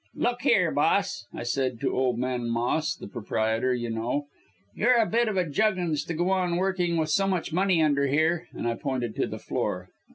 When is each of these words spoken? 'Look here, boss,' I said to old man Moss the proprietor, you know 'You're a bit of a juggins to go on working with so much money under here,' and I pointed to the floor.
'Look 0.15 0.41
here, 0.41 0.71
boss,' 0.71 1.27
I 1.31 1.43
said 1.43 1.79
to 1.81 1.95
old 1.95 2.17
man 2.17 2.49
Moss 2.49 2.95
the 2.95 3.07
proprietor, 3.07 3.71
you 3.75 3.91
know 3.91 4.25
'You're 4.73 4.95
a 4.97 5.05
bit 5.05 5.27
of 5.27 5.37
a 5.37 5.47
juggins 5.47 6.03
to 6.05 6.15
go 6.15 6.31
on 6.31 6.55
working 6.57 6.97
with 6.97 7.09
so 7.11 7.27
much 7.27 7.53
money 7.53 7.83
under 7.83 8.07
here,' 8.07 8.47
and 8.51 8.67
I 8.67 8.73
pointed 8.73 9.15
to 9.17 9.27
the 9.27 9.37
floor. 9.37 9.89